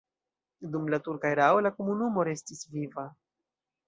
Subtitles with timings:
[0.75, 3.05] Dum la turka erao la komunumo restis viva.